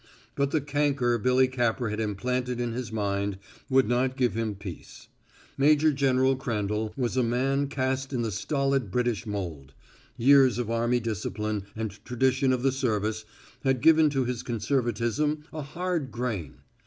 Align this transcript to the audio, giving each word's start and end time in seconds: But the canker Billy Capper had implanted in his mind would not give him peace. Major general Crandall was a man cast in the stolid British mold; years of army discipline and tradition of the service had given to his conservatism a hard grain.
But 0.33 0.49
the 0.49 0.61
canker 0.61 1.19
Billy 1.19 1.47
Capper 1.47 1.89
had 1.91 1.99
implanted 1.99 2.59
in 2.59 2.71
his 2.73 2.91
mind 2.91 3.37
would 3.69 3.87
not 3.87 4.17
give 4.17 4.33
him 4.33 4.55
peace. 4.55 5.09
Major 5.59 5.91
general 5.93 6.35
Crandall 6.35 6.91
was 6.97 7.15
a 7.17 7.21
man 7.21 7.67
cast 7.67 8.11
in 8.11 8.23
the 8.23 8.31
stolid 8.31 8.89
British 8.89 9.27
mold; 9.27 9.75
years 10.17 10.57
of 10.57 10.71
army 10.71 10.99
discipline 10.99 11.65
and 11.75 12.03
tradition 12.03 12.51
of 12.51 12.63
the 12.63 12.71
service 12.71 13.25
had 13.63 13.79
given 13.79 14.09
to 14.09 14.25
his 14.25 14.41
conservatism 14.41 15.43
a 15.53 15.61
hard 15.61 16.11
grain. 16.11 16.55